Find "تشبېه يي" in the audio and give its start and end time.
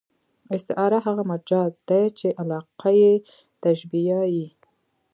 3.63-4.47